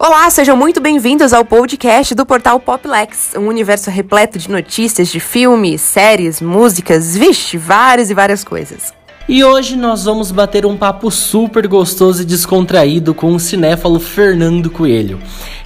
Olá, 0.00 0.30
sejam 0.30 0.56
muito 0.56 0.80
bem-vindos 0.80 1.32
ao 1.32 1.44
podcast 1.44 2.14
do 2.14 2.24
portal 2.24 2.60
Poplex, 2.60 3.32
um 3.36 3.48
universo 3.48 3.90
repleto 3.90 4.38
de 4.38 4.48
notícias 4.48 5.08
de 5.08 5.18
filmes, 5.18 5.80
séries, 5.80 6.40
músicas, 6.40 7.16
vixe, 7.16 7.58
várias 7.58 8.08
e 8.08 8.14
várias 8.14 8.44
coisas. 8.44 8.94
E 9.28 9.42
hoje 9.42 9.76
nós 9.76 10.04
vamos 10.04 10.30
bater 10.30 10.64
um 10.64 10.76
papo 10.76 11.10
super 11.10 11.66
gostoso 11.66 12.22
e 12.22 12.24
descontraído 12.24 13.12
com 13.12 13.34
o 13.34 13.40
cinéfalo 13.40 13.98
Fernando 13.98 14.70
Coelho. 14.70 15.18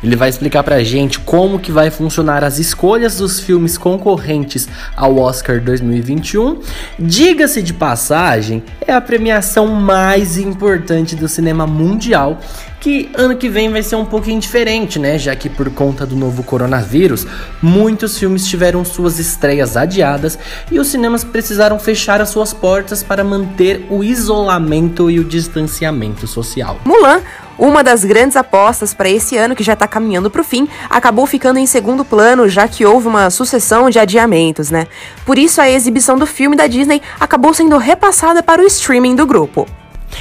Ele 0.03 0.17
vai 0.17 0.31
explicar 0.31 0.65
pra 0.65 0.83
gente 0.83 1.21
como 1.21 1.61
que 1.61 1.71
vai 1.71 1.91
funcionar 1.91 2.43
as 2.43 2.59
escolhas 2.59 3.19
dos 3.19 3.39
filmes 3.39 3.79
concorrentes 3.79 4.67
ao 4.97 5.17
Oscar 5.19 5.61
2021. 5.61 6.59
Diga-se 6.99 7.63
de 7.63 7.73
passagem, 7.73 8.65
é 8.85 8.93
a 8.93 9.01
premiação 9.01 9.69
mais 9.69 10.39
importante 10.39 11.15
do 11.15 11.29
cinema 11.29 11.65
mundial 11.65 12.41
que 12.83 13.09
ano 13.15 13.37
que 13.37 13.49
vem 13.49 13.71
vai 13.71 13.81
ser 13.81 13.95
um 13.95 14.05
pouquinho 14.05 14.41
diferente, 14.41 14.99
né? 14.99 15.17
Já 15.17 15.37
que 15.37 15.49
por 15.49 15.71
conta 15.71 16.05
do 16.05 16.17
novo 16.17 16.43
coronavírus, 16.43 17.25
muitos 17.63 18.19
filmes 18.19 18.45
tiveram 18.49 18.85
suas 18.85 19.21
estreias 19.21 19.77
adiadas 19.77 20.37
e 20.69 20.81
os 20.81 20.89
cinemas 20.89 21.23
precisaram 21.23 21.79
fechar 21.79 22.21
as 22.21 22.31
suas 22.31 22.53
portas 22.53 23.01
para 23.01 23.23
manter 23.23 23.87
o 23.89 24.03
isolamento 24.03 25.09
e 25.09 25.21
o 25.21 25.25
distanciamento 25.25 26.27
social. 26.27 26.81
Mulan 26.85 27.23
uma 27.57 27.85
das 27.85 28.05
grandes 28.05 28.37
apostas 28.37 28.93
para 28.93 29.09
esse 29.09 29.37
ano, 29.37 29.55
que 29.55 29.63
já 29.63 29.75
está 29.75 29.87
caminhando 29.87 30.29
para 30.29 30.41
o 30.41 30.45
fim, 30.45 30.67
acabou 30.91 31.27
ficando 31.27 31.61
em 31.61 31.67
segundo 31.67 32.05
plano, 32.05 32.49
já 32.49 32.67
que 32.67 32.85
houve 32.85 33.07
uma 33.07 33.31
sucessão 33.31 33.89
de 33.91 34.01
adiamentos, 34.01 34.71
né? 34.71 34.89
Por 35.25 35.39
isso, 35.39 35.61
a 35.61 35.71
exibição 35.71 36.19
do 36.19 36.27
filme 36.27 36.57
da 36.57 36.67
Disney 36.67 37.01
acabou 37.21 37.55
sendo 37.55 37.77
repassada 37.77 38.43
para 38.43 38.61
o 38.61 38.67
streaming 38.67 39.15
do 39.15 39.27
grupo. 39.27 39.69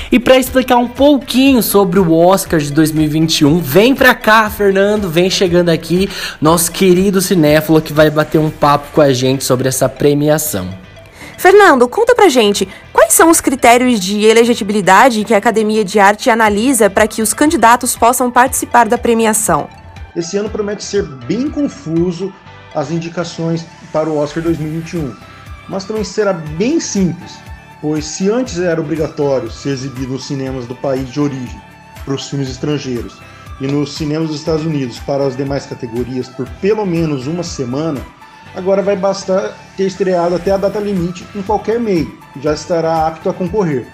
E 0.09 0.19
para 0.19 0.37
explicar 0.37 0.77
um 0.77 0.87
pouquinho 0.87 1.61
sobre 1.61 1.99
o 1.99 2.13
Oscar 2.13 2.59
de 2.59 2.71
2021, 2.71 3.59
vem 3.59 3.93
pra 3.93 4.15
cá, 4.15 4.49
Fernando, 4.49 5.09
vem 5.09 5.29
chegando 5.29 5.69
aqui, 5.69 6.09
nosso 6.39 6.71
querido 6.71 7.21
cinéfilo 7.21 7.81
que 7.81 7.91
vai 7.91 8.09
bater 8.09 8.37
um 8.37 8.49
papo 8.49 8.87
com 8.93 9.01
a 9.01 9.11
gente 9.11 9.43
sobre 9.43 9.67
essa 9.67 9.89
premiação. 9.89 10.69
Fernando, 11.37 11.87
conta 11.87 12.13
pra 12.13 12.29
gente, 12.29 12.67
quais 12.93 13.13
são 13.13 13.29
os 13.29 13.41
critérios 13.41 13.99
de 13.99 14.23
elegibilidade 14.25 15.23
que 15.23 15.33
a 15.33 15.37
Academia 15.37 15.83
de 15.83 15.99
Arte 15.99 16.29
analisa 16.29 16.89
para 16.89 17.07
que 17.07 17.21
os 17.21 17.33
candidatos 17.33 17.95
possam 17.95 18.29
participar 18.29 18.87
da 18.87 18.97
premiação? 18.97 19.67
Esse 20.15 20.37
ano 20.37 20.49
promete 20.49 20.83
ser 20.83 21.03
bem 21.03 21.49
confuso 21.49 22.31
as 22.75 22.91
indicações 22.91 23.65
para 23.91 24.09
o 24.09 24.17
Oscar 24.17 24.43
2021, 24.43 25.15
mas 25.67 25.83
também 25.83 26.03
será 26.03 26.31
bem 26.31 26.79
simples 26.79 27.33
pois 27.81 28.05
se 28.05 28.29
antes 28.29 28.59
era 28.59 28.79
obrigatório 28.79 29.49
ser 29.49 29.69
exibido 29.69 30.13
nos 30.13 30.27
cinemas 30.27 30.67
do 30.67 30.75
país 30.75 31.11
de 31.11 31.19
origem 31.19 31.61
para 32.05 32.13
os 32.13 32.29
filmes 32.29 32.49
estrangeiros 32.49 33.17
e 33.59 33.67
nos 33.67 33.95
cinemas 33.95 34.29
dos 34.29 34.39
Estados 34.39 34.65
Unidos 34.65 34.99
para 34.99 35.25
as 35.25 35.35
demais 35.35 35.65
categorias 35.65 36.29
por 36.29 36.47
pelo 36.61 36.85
menos 36.85 37.27
uma 37.27 37.43
semana, 37.43 37.99
agora 38.55 38.81
vai 38.81 38.95
bastar 38.95 39.55
ter 39.75 39.85
estreado 39.85 40.35
até 40.35 40.51
a 40.51 40.57
data 40.57 40.79
limite 40.79 41.25
em 41.35 41.41
qualquer 41.41 41.79
meio, 41.79 42.17
já 42.41 42.53
estará 42.53 43.07
apto 43.07 43.29
a 43.29 43.33
concorrer. 43.33 43.87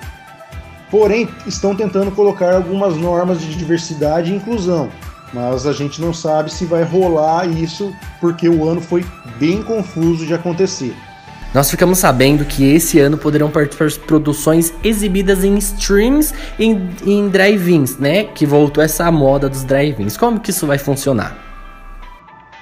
Porém, 0.90 1.28
estão 1.46 1.76
tentando 1.76 2.12
colocar 2.12 2.56
algumas 2.56 2.96
normas 2.96 3.42
de 3.42 3.54
diversidade 3.56 4.32
e 4.32 4.36
inclusão, 4.36 4.90
mas 5.34 5.68
a 5.68 5.74
gente 5.74 6.00
não 6.02 6.14
sabe 6.14 6.52
se 6.52 6.64
vai 6.64 6.84
rolar 6.84 7.46
isso 7.46 7.94
porque 8.22 8.48
o 8.48 8.68
ano 8.68 8.80
foi 8.80 9.06
bem 9.38 9.62
confuso 9.62 10.26
de 10.26 10.34
acontecer. 10.34 10.96
Nós 11.58 11.70
ficamos 11.72 11.98
sabendo 11.98 12.46
que 12.46 12.64
esse 12.64 13.00
ano 13.00 13.18
poderão 13.18 13.50
participar 13.50 13.90
produções 14.06 14.72
exibidas 14.84 15.44
em 15.44 15.58
streams 15.58 16.32
e 16.60 16.66
em, 16.66 16.90
em 17.04 17.28
drive-ins, 17.30 17.98
né? 17.98 18.26
Que 18.26 18.46
voltou 18.46 18.84
essa 18.84 19.12
moda 19.12 19.50
dos 19.50 19.64
drive-ins. 19.64 20.16
Como 20.16 20.40
que 20.40 20.52
isso 20.52 20.68
vai 20.68 20.78
funcionar? 20.78 21.36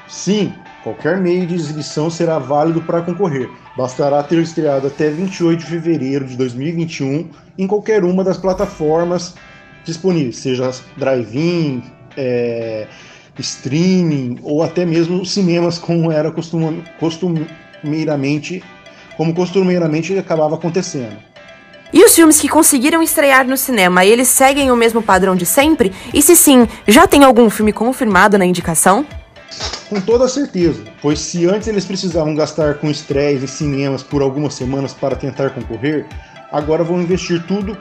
Sim, 0.07 0.53
qualquer 0.81 1.17
meio 1.17 1.45
de 1.45 1.55
exibição 1.55 2.09
será 2.09 2.39
válido 2.39 2.81
para 2.83 3.01
concorrer. 3.01 3.49
Bastará 3.75 4.23
ter 4.23 4.41
estreado 4.41 4.87
até 4.87 5.09
28 5.09 5.59
de 5.59 5.65
fevereiro 5.65 6.25
de 6.25 6.37
2021 6.37 7.31
em 7.57 7.67
qualquer 7.67 8.05
uma 8.05 8.23
das 8.23 8.37
plataformas 8.37 9.35
disponíveis, 9.83 10.37
seja 10.37 10.71
drive-in, 10.95 11.83
é, 12.15 12.87
streaming 13.39 14.39
ou 14.41 14.63
até 14.63 14.85
mesmo 14.85 15.25
cinemas, 15.25 15.77
como 15.77 16.13
era 16.13 16.31
costumeiramente 16.31 18.63
como 19.17 19.33
costumeiramente 19.33 20.17
acabava 20.17 20.55
acontecendo. 20.55 21.17
E 21.93 22.03
os 22.03 22.15
filmes 22.15 22.41
que 22.41 22.49
conseguiram 22.49 23.01
estrear 23.01 23.47
no 23.47 23.55
cinema, 23.55 24.03
eles 24.03 24.27
seguem 24.27 24.71
o 24.71 24.75
mesmo 24.75 25.01
padrão 25.01 25.35
de 25.35 25.45
sempre? 25.45 25.93
E 26.13 26.21
se 26.21 26.35
sim, 26.35 26.67
já 26.87 27.07
tem 27.07 27.23
algum 27.23 27.49
filme 27.49 27.71
confirmado 27.71 28.37
na 28.37 28.45
indicação? 28.45 29.05
Com 29.87 30.01
toda 30.01 30.27
certeza, 30.27 30.83
pois 31.01 31.19
se 31.19 31.45
antes 31.45 31.67
eles 31.67 31.85
precisavam 31.85 32.35
gastar 32.35 32.75
com 32.75 32.89
estreias 32.89 33.43
em 33.43 33.47
cinemas 33.47 34.03
por 34.03 34.21
algumas 34.21 34.55
semanas 34.55 34.93
para 34.93 35.15
tentar 35.15 35.51
concorrer, 35.51 36.05
agora 36.51 36.83
vão 36.83 37.01
investir 37.01 37.41
tudo, 37.47 37.77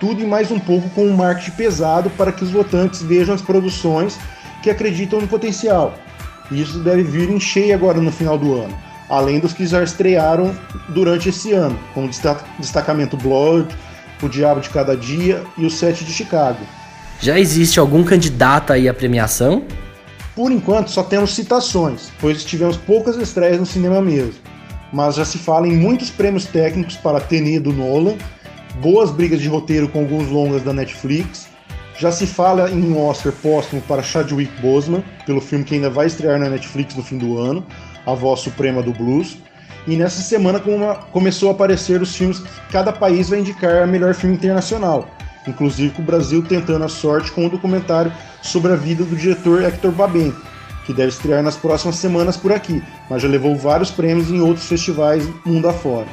tudo 0.00 0.22
e 0.22 0.26
mais 0.26 0.50
um 0.50 0.58
pouco 0.58 0.88
com 0.90 1.04
um 1.04 1.14
marketing 1.14 1.50
pesado 1.56 2.10
para 2.10 2.32
que 2.32 2.44
os 2.44 2.50
votantes 2.50 3.02
vejam 3.02 3.34
as 3.34 3.42
produções 3.42 4.18
que 4.62 4.70
acreditam 4.70 5.20
no 5.20 5.28
potencial. 5.28 5.94
E 6.50 6.62
isso 6.62 6.78
deve 6.78 7.02
vir 7.02 7.28
em 7.28 7.40
cheio 7.40 7.74
agora 7.74 8.00
no 8.00 8.12
final 8.12 8.38
do 8.38 8.54
ano 8.54 8.93
além 9.08 9.38
dos 9.38 9.52
que 9.52 9.66
já 9.66 9.82
estrearam 9.82 10.54
durante 10.88 11.28
esse 11.28 11.52
ano, 11.52 11.78
como 11.92 12.08
Destacamento 12.58 13.16
Blood, 13.16 13.74
O 14.22 14.28
Diabo 14.28 14.60
de 14.60 14.70
Cada 14.70 14.96
Dia 14.96 15.42
e 15.58 15.66
O 15.66 15.70
Sete 15.70 16.04
de 16.04 16.12
Chicago. 16.12 16.60
Já 17.20 17.38
existe 17.38 17.78
algum 17.78 18.02
candidato 18.02 18.72
aí 18.72 18.88
à 18.88 18.94
premiação? 18.94 19.64
Por 20.34 20.50
enquanto 20.50 20.90
só 20.90 21.02
temos 21.02 21.34
citações, 21.34 22.10
pois 22.20 22.44
tivemos 22.44 22.76
poucas 22.76 23.16
estreias 23.16 23.60
no 23.60 23.66
cinema 23.66 24.00
mesmo. 24.00 24.34
Mas 24.92 25.16
já 25.16 25.24
se 25.24 25.38
fala 25.38 25.68
em 25.68 25.76
muitos 25.76 26.10
prêmios 26.10 26.44
técnicos 26.44 26.96
para 26.96 27.20
Tenet 27.20 27.60
do 27.60 27.72
Nolan, 27.72 28.16
boas 28.80 29.10
brigas 29.10 29.40
de 29.40 29.48
roteiro 29.48 29.88
com 29.88 30.00
alguns 30.00 30.28
longas 30.28 30.62
da 30.62 30.72
Netflix, 30.72 31.48
já 31.98 32.10
se 32.10 32.26
fala 32.26 32.70
em 32.70 32.92
um 32.92 33.00
Oscar 33.00 33.32
póstumo 33.32 33.80
para 33.82 34.02
Chadwick 34.02 34.60
Boseman, 34.60 35.04
pelo 35.24 35.40
filme 35.40 35.64
que 35.64 35.74
ainda 35.74 35.88
vai 35.88 36.06
estrear 36.06 36.38
na 36.38 36.50
Netflix 36.50 36.94
no 36.94 37.02
fim 37.02 37.18
do 37.18 37.38
ano, 37.38 37.64
A 38.04 38.14
Voz 38.14 38.40
Suprema 38.40 38.82
do 38.82 38.92
Blues. 38.92 39.38
E 39.86 39.96
nessa 39.96 40.22
semana 40.22 40.60
começou 41.12 41.50
a 41.50 41.52
aparecer 41.52 42.00
os 42.00 42.16
filmes 42.16 42.38
que 42.38 42.72
cada 42.72 42.92
país 42.92 43.28
vai 43.28 43.40
indicar 43.40 43.82
a 43.82 43.86
melhor 43.86 44.14
filme 44.14 44.34
internacional, 44.34 45.08
inclusive 45.46 45.94
com 45.94 46.02
o 46.02 46.04
Brasil 46.04 46.42
tentando 46.42 46.84
a 46.84 46.88
sorte 46.88 47.30
com 47.30 47.44
um 47.44 47.48
documentário 47.48 48.12
sobre 48.42 48.72
a 48.72 48.76
vida 48.76 49.04
do 49.04 49.14
diretor 49.14 49.62
Hector 49.62 49.92
Babenco, 49.92 50.40
que 50.86 50.92
deve 50.92 51.10
estrear 51.10 51.42
nas 51.42 51.56
próximas 51.56 51.96
semanas 51.96 52.36
por 52.36 52.50
aqui, 52.50 52.82
mas 53.10 53.22
já 53.22 53.28
levou 53.28 53.54
vários 53.56 53.90
prêmios 53.90 54.30
em 54.30 54.40
outros 54.40 54.66
festivais 54.66 55.28
mundo 55.44 55.68
afora. 55.68 56.08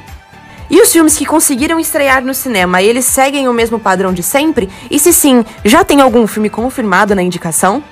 E 0.70 0.80
os 0.80 0.92
filmes 0.92 1.16
que 1.16 1.26
conseguiram 1.26 1.78
estrear 1.78 2.24
no 2.24 2.34
cinema, 2.34 2.82
eles 2.82 3.04
seguem 3.04 3.48
o 3.48 3.52
mesmo 3.52 3.78
padrão 3.78 4.12
de 4.12 4.22
sempre? 4.22 4.68
E 4.90 4.98
se 4.98 5.12
sim, 5.12 5.44
já 5.64 5.84
tem 5.84 6.00
algum 6.00 6.26
filme 6.26 6.48
confirmado 6.48 7.14
na 7.14 7.22
indicação? 7.22 7.82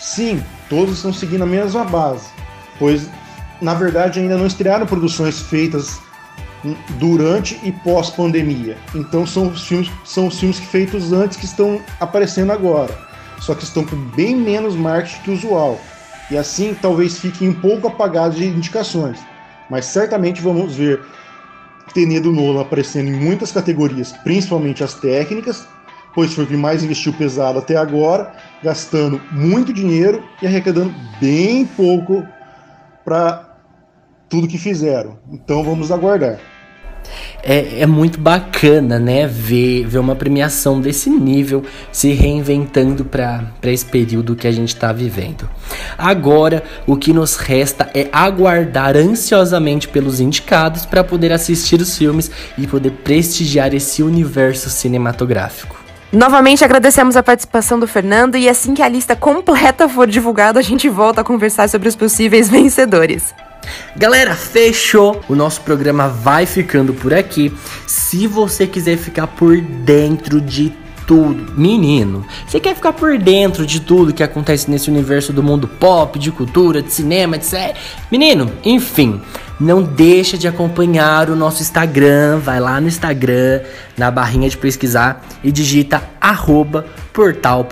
Sim, 0.00 0.42
todos 0.68 0.96
estão 0.96 1.12
seguindo 1.12 1.42
a 1.42 1.46
mesma 1.46 1.84
base, 1.84 2.26
pois 2.78 3.08
na 3.60 3.74
verdade 3.74 4.18
ainda 4.18 4.36
não 4.36 4.46
estrearam 4.46 4.86
produções 4.86 5.40
feitas 5.40 6.00
durante 6.98 7.58
e 7.62 7.72
pós 7.72 8.10
pandemia. 8.10 8.76
Então 8.94 9.26
são 9.26 9.48
os 9.48 9.66
filmes 9.66 9.90
são 10.04 10.26
os 10.26 10.38
filmes 10.38 10.58
feitos 10.58 11.12
antes 11.12 11.36
que 11.36 11.44
estão 11.44 11.80
aparecendo 12.00 12.52
agora, 12.52 12.96
só 13.40 13.54
que 13.54 13.64
estão 13.64 13.84
com 13.84 13.96
bem 13.96 14.34
menos 14.34 14.74
marketing 14.74 15.22
que 15.22 15.30
o 15.30 15.34
usual. 15.34 15.80
E 16.30 16.36
assim 16.36 16.76
talvez 16.80 17.18
fiquem 17.18 17.48
um 17.48 17.54
pouco 17.54 17.88
apagados 17.88 18.36
de 18.36 18.46
indicações, 18.46 19.18
mas 19.68 19.84
certamente 19.84 20.40
vamos 20.40 20.74
ver 20.74 21.00
tenido 21.94 22.32
Nolan 22.32 22.62
aparecendo 22.62 23.08
em 23.08 23.14
muitas 23.14 23.52
categorias, 23.52 24.12
principalmente 24.24 24.84
as 24.84 24.94
técnicas, 24.94 25.66
pois 26.14 26.34
foi 26.34 26.44
o 26.44 26.46
que 26.46 26.56
mais 26.56 26.84
investiu 26.84 27.12
pesado 27.12 27.58
até 27.58 27.76
agora, 27.76 28.32
gastando 28.62 29.20
muito 29.30 29.72
dinheiro 29.72 30.22
e 30.40 30.46
arrecadando 30.46 30.94
bem 31.20 31.66
pouco 31.66 32.26
para 33.04 33.56
tudo 34.28 34.48
que 34.48 34.58
fizeram. 34.58 35.18
Então 35.30 35.64
vamos 35.64 35.90
aguardar 35.90 36.51
é, 37.42 37.80
é 37.80 37.86
muito 37.86 38.20
bacana, 38.20 38.98
né? 38.98 39.26
Ver, 39.26 39.86
ver 39.86 39.98
uma 39.98 40.14
premiação 40.14 40.80
desse 40.80 41.10
nível 41.10 41.64
se 41.90 42.12
reinventando 42.12 43.04
para 43.04 43.42
esse 43.64 43.84
período 43.84 44.36
que 44.36 44.46
a 44.46 44.52
gente 44.52 44.74
está 44.74 44.92
vivendo. 44.92 45.48
Agora, 45.98 46.62
o 46.86 46.96
que 46.96 47.12
nos 47.12 47.36
resta 47.36 47.90
é 47.94 48.08
aguardar 48.12 48.96
ansiosamente 48.96 49.88
pelos 49.88 50.20
indicados 50.20 50.86
para 50.86 51.02
poder 51.02 51.32
assistir 51.32 51.80
os 51.80 51.96
filmes 51.96 52.30
e 52.56 52.66
poder 52.66 52.90
prestigiar 52.90 53.74
esse 53.74 54.02
universo 54.02 54.70
cinematográfico. 54.70 55.82
Novamente 56.12 56.62
agradecemos 56.62 57.16
a 57.16 57.22
participação 57.22 57.80
do 57.80 57.86
Fernando 57.86 58.36
e 58.36 58.46
assim 58.46 58.74
que 58.74 58.82
a 58.82 58.88
lista 58.88 59.16
completa 59.16 59.88
for 59.88 60.06
divulgada, 60.06 60.60
a 60.60 60.62
gente 60.62 60.86
volta 60.86 61.22
a 61.22 61.24
conversar 61.24 61.70
sobre 61.70 61.88
os 61.88 61.96
possíveis 61.96 62.50
vencedores. 62.50 63.34
Galera, 63.96 64.34
fechou! 64.34 65.20
O 65.28 65.34
nosso 65.34 65.60
programa 65.60 66.08
vai 66.08 66.46
ficando 66.46 66.94
por 66.94 67.12
aqui. 67.12 67.52
Se 67.86 68.26
você 68.26 68.66
quiser 68.66 68.96
ficar 68.96 69.26
por 69.26 69.60
dentro 69.60 70.40
de 70.40 70.72
tudo. 71.06 71.52
Menino, 71.56 72.24
você 72.46 72.58
quer 72.60 72.74
ficar 72.74 72.92
por 72.92 73.18
dentro 73.18 73.66
de 73.66 73.80
tudo 73.80 74.14
que 74.14 74.22
acontece 74.22 74.70
nesse 74.70 74.90
universo 74.90 75.32
do 75.32 75.42
mundo 75.42 75.68
pop, 75.68 76.18
de 76.18 76.30
cultura, 76.30 76.80
de 76.80 76.92
cinema, 76.92 77.40
série? 77.40 77.74
Menino, 78.10 78.50
enfim, 78.64 79.20
não 79.60 79.82
deixa 79.82 80.38
de 80.38 80.48
acompanhar 80.48 81.28
o 81.30 81.36
nosso 81.36 81.62
Instagram, 81.62 82.38
vai 82.38 82.60
lá 82.60 82.80
no 82.80 82.88
Instagram, 82.88 83.60
na 83.96 84.10
barrinha 84.10 84.48
de 84.48 84.56
pesquisar 84.56 85.22
e 85.42 85.52
digita 85.52 86.02
arroba 86.20 86.86
portal. 87.12 87.66